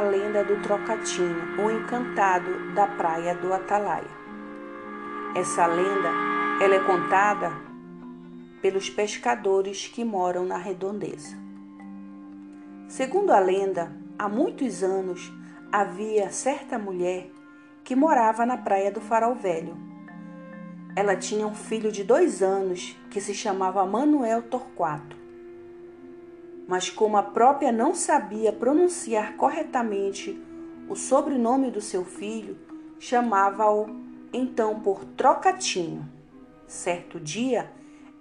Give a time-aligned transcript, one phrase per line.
[0.00, 4.08] a lenda do Trocatinho, o encantado da praia do Atalaia.
[5.36, 6.08] Essa lenda
[6.58, 7.52] ela é contada
[8.62, 11.36] pelos pescadores que moram na redondeza.
[12.88, 15.30] Segundo a lenda, há muitos anos
[15.70, 17.30] havia certa mulher
[17.84, 19.76] que morava na praia do Farol Velho.
[20.96, 25.19] Ela tinha um filho de dois anos que se chamava Manuel Torquato.
[26.70, 30.40] Mas como a própria não sabia pronunciar corretamente
[30.88, 32.56] o sobrenome do seu filho,
[32.96, 33.88] chamava-o
[34.32, 36.08] então por Trocatinho.
[36.68, 37.72] Certo dia,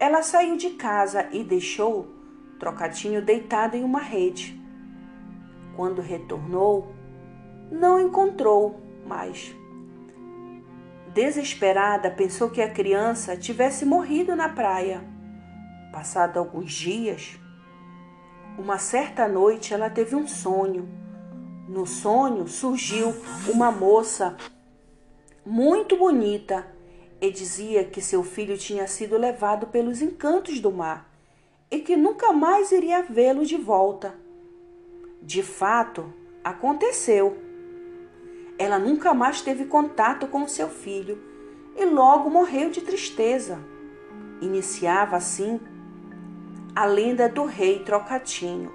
[0.00, 2.08] ela saiu de casa e deixou
[2.58, 4.58] Trocatinho deitado em uma rede.
[5.76, 6.94] Quando retornou,
[7.70, 9.54] não encontrou mais.
[11.12, 15.04] Desesperada, pensou que a criança tivesse morrido na praia.
[15.92, 17.38] Passado alguns dias,
[18.58, 20.88] uma certa noite ela teve um sonho.
[21.68, 23.14] No sonho surgiu
[23.48, 24.36] uma moça
[25.46, 26.66] muito bonita
[27.20, 31.08] e dizia que seu filho tinha sido levado pelos encantos do mar
[31.70, 34.14] e que nunca mais iria vê-lo de volta.
[35.22, 37.38] De fato, aconteceu.
[38.58, 41.22] Ela nunca mais teve contato com seu filho
[41.76, 43.58] e logo morreu de tristeza.
[44.40, 45.60] Iniciava assim
[46.78, 48.70] a lenda do rei Trocatinho,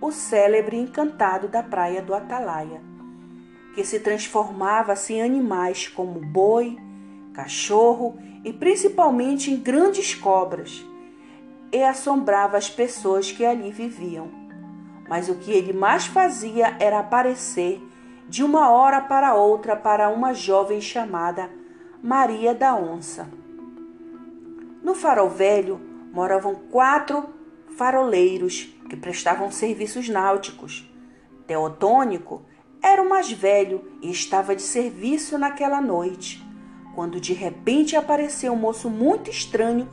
[0.00, 2.80] o célebre encantado da praia do Atalaia,
[3.74, 6.78] que se transformava assim, em animais como boi,
[7.34, 10.86] cachorro e principalmente em grandes cobras,
[11.72, 14.30] e assombrava as pessoas que ali viviam.
[15.08, 17.82] Mas o que ele mais fazia era aparecer
[18.28, 21.50] de uma hora para outra para uma jovem chamada
[22.00, 23.28] Maria da Onça.
[24.84, 27.28] No farol velho moravam quatro
[27.76, 30.92] faroleiros que prestavam serviços náuticos.
[31.46, 32.42] Teotônico
[32.82, 36.44] era o mais velho e estava de serviço naquela noite,
[36.92, 39.88] quando de repente apareceu um moço muito estranho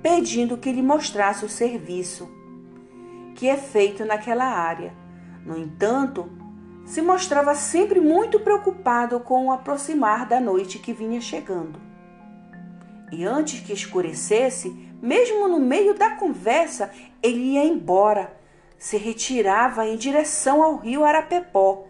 [0.00, 2.30] pedindo que lhe mostrasse o serviço
[3.34, 4.94] que é feito naquela área.
[5.44, 6.30] No entanto,
[6.84, 11.80] se mostrava sempre muito preocupado com o aproximar da noite que vinha chegando.
[13.10, 16.90] E antes que escurecesse, mesmo no meio da conversa,
[17.22, 18.34] ele ia embora,
[18.78, 21.84] se retirava em direção ao rio Arapepó.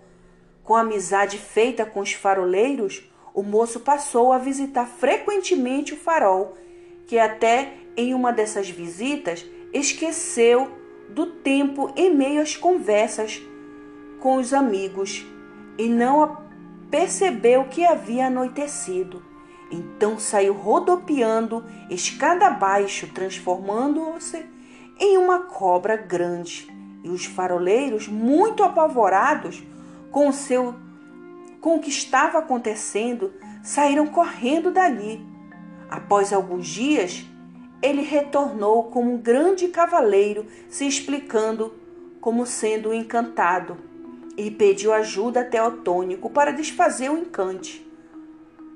[0.65, 6.57] Com a amizade feita com os faroleiros, o moço passou a visitar frequentemente o farol,
[7.07, 10.73] que até em uma dessas visitas esqueceu
[11.09, 13.41] do tempo em meio às conversas
[14.19, 15.25] com os amigos
[15.79, 16.37] e não
[16.91, 19.34] percebeu que havia anoitecido.
[19.75, 24.47] Então saiu rodopiando escada abaixo, transformando-se
[25.01, 26.69] em uma cobra grande.
[27.03, 29.63] E os faroleiros, muito apavorados
[30.11, 30.77] com o seu
[31.61, 35.27] com o que estava acontecendo, saíram correndo dali.
[35.89, 37.25] Após alguns dias,
[37.81, 41.73] ele retornou como um grande cavaleiro, se explicando
[42.21, 43.79] como sendo encantado
[44.37, 47.87] e pediu ajuda a Teotônico para desfazer o encante.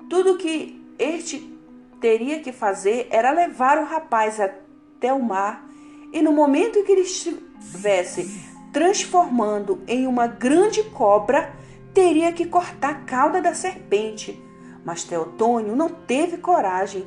[0.08, 1.56] Tudo que este
[2.00, 5.68] teria que fazer era levar o rapaz até o mar
[6.12, 11.52] e no momento em que ele estivesse transformando em uma grande cobra,
[11.92, 14.42] teria que cortar a cauda da serpente.
[14.84, 17.06] Mas Teotônio não teve coragem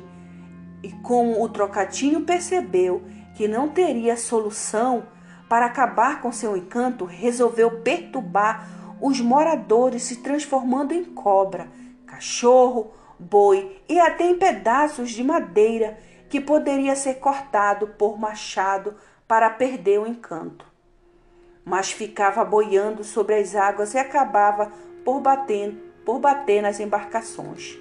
[0.82, 3.02] e, como o trocatinho percebeu
[3.34, 5.04] que não teria solução,
[5.48, 8.68] para acabar com seu encanto, resolveu perturbar
[9.00, 11.68] os moradores, se transformando em cobra,
[12.06, 12.92] cachorro,
[13.22, 18.94] boi e até em pedaços de madeira que poderia ser cortado por machado
[19.28, 20.66] para perder o encanto.
[21.64, 24.72] Mas ficava boiando sobre as águas e acabava
[25.04, 25.74] por bater,
[26.04, 27.78] por bater nas embarcações.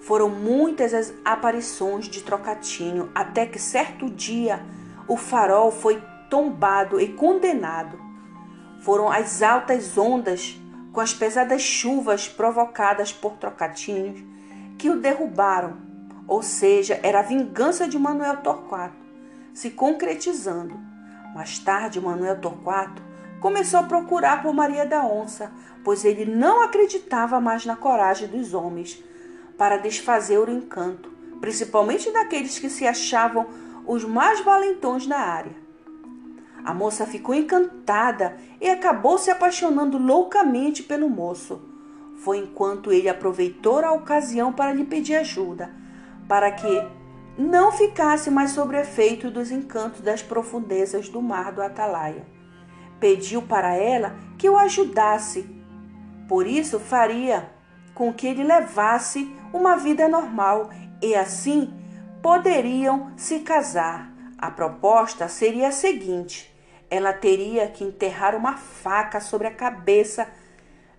[0.00, 4.60] Foram muitas as aparições de Trocatinho, até que certo dia
[5.06, 8.00] o farol foi tombado e condenado.
[8.80, 10.60] Foram as altas ondas
[10.92, 14.22] com as pesadas chuvas provocadas por trocatinhos
[14.78, 15.78] que o derrubaram,
[16.28, 19.02] ou seja, era a vingança de Manuel Torquato
[19.54, 20.78] se concretizando.
[21.34, 23.02] Mais tarde, Manuel Torquato
[23.40, 25.52] começou a procurar por Maria da Onça,
[25.84, 29.02] pois ele não acreditava mais na coragem dos homens
[29.58, 31.10] para desfazer o encanto,
[31.40, 33.46] principalmente daqueles que se achavam
[33.86, 35.61] os mais valentões na área.
[36.64, 41.60] A moça ficou encantada e acabou se apaixonando loucamente pelo moço.
[42.18, 45.70] Foi enquanto ele aproveitou a ocasião para lhe pedir ajuda,
[46.28, 46.86] para que
[47.36, 52.26] não ficasse mais sob efeito dos encantos das profundezas do mar do Atalaia.
[53.00, 55.44] pediu para ela que o ajudasse.
[56.28, 57.50] Por isso faria
[57.94, 60.70] com que ele levasse uma vida normal
[61.02, 61.74] e assim
[62.22, 64.12] poderiam se casar.
[64.38, 66.51] A proposta seria a seguinte:
[66.92, 70.28] ela teria que enterrar uma faca sobre a cabeça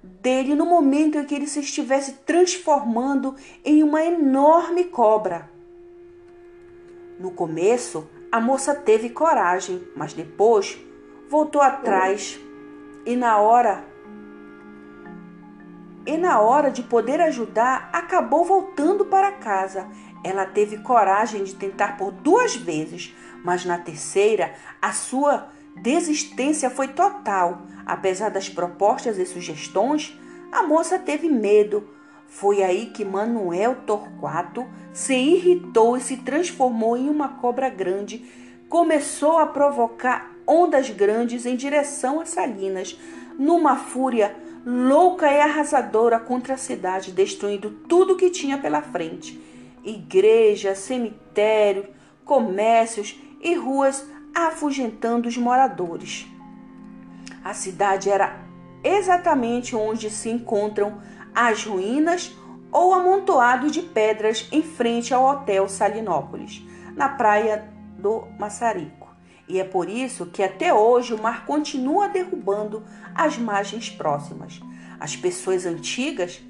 [0.01, 5.47] dele no momento em que ele se estivesse transformando em uma enorme cobra.
[7.19, 10.79] No começo, a moça teve coragem, mas depois
[11.29, 12.39] voltou atrás
[13.05, 13.85] e na hora
[16.07, 19.87] e na hora de poder ajudar, acabou voltando para casa.
[20.23, 26.87] Ela teve coragem de tentar por duas vezes, mas na terceira a sua desistência foi
[26.89, 27.63] total.
[27.85, 30.17] Apesar das propostas e sugestões,
[30.51, 31.89] a moça teve medo.
[32.27, 38.25] Foi aí que Manuel Torquato se irritou e se transformou em uma cobra grande.
[38.69, 42.97] Começou a provocar ondas grandes em direção a Salinas,
[43.37, 44.35] numa fúria
[44.65, 49.39] louca e arrasadora contra a cidade, destruindo tudo que tinha pela frente:
[49.83, 51.87] igrejas, cemitérios,
[52.23, 56.27] comércios e ruas, afugentando os moradores.
[57.43, 58.39] A cidade era
[58.83, 61.01] exatamente onde se encontram
[61.33, 62.35] as ruínas
[62.71, 66.61] ou amontoado de pedras em frente ao Hotel Salinópolis,
[66.95, 69.03] na praia do Massarico.
[69.47, 72.83] E é por isso que até hoje o mar continua derrubando
[73.13, 74.59] as margens próximas.
[74.99, 76.41] As pessoas antigas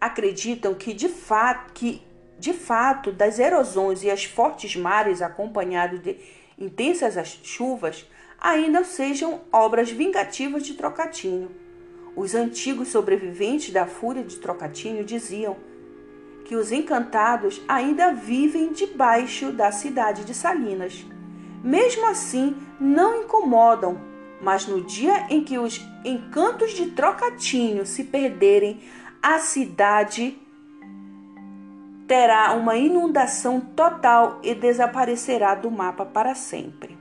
[0.00, 2.02] acreditam que de fato, que
[2.38, 6.16] de fato das erosões e as fortes mares acompanhados de
[6.58, 8.06] intensas chuvas
[8.40, 11.50] ainda sejam obras vingativas de Trocatinho.
[12.16, 15.56] Os antigos sobreviventes da fúria de Trocatinho diziam
[16.44, 21.04] que os encantados ainda vivem debaixo da cidade de Salinas
[21.62, 24.00] mesmo assim não incomodam,
[24.40, 28.80] mas no dia em que os encantos de Trocatinho se perderem,
[29.20, 30.38] a cidade
[32.08, 36.97] terá uma inundação total e desaparecerá do mapa para sempre.